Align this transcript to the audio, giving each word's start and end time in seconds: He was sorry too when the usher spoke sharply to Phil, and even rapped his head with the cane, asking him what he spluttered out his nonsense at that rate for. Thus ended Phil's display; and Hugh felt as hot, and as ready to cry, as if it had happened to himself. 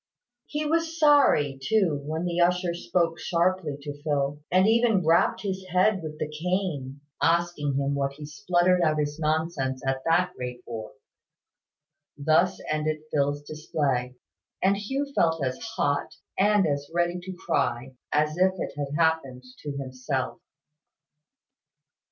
He 0.47 0.65
was 0.65 0.97
sorry 0.99 1.59
too 1.61 2.01
when 2.07 2.25
the 2.25 2.39
usher 2.39 2.73
spoke 2.73 3.19
sharply 3.19 3.77
to 3.83 4.01
Phil, 4.01 4.41
and 4.51 4.67
even 4.67 5.05
rapped 5.05 5.43
his 5.43 5.63
head 5.69 6.01
with 6.01 6.17
the 6.17 6.27
cane, 6.27 7.01
asking 7.21 7.75
him 7.75 7.93
what 7.93 8.13
he 8.13 8.25
spluttered 8.25 8.81
out 8.81 8.97
his 8.97 9.19
nonsense 9.19 9.83
at 9.85 10.03
that 10.05 10.33
rate 10.35 10.63
for. 10.65 10.93
Thus 12.17 12.59
ended 12.67 13.01
Phil's 13.13 13.43
display; 13.43 14.15
and 14.59 14.75
Hugh 14.75 15.05
felt 15.13 15.39
as 15.45 15.59
hot, 15.75 16.15
and 16.35 16.65
as 16.65 16.89
ready 16.91 17.19
to 17.19 17.33
cry, 17.35 17.93
as 18.11 18.39
if 18.39 18.53
it 18.57 18.73
had 18.75 18.95
happened 18.97 19.43
to 19.59 19.71
himself. 19.77 20.39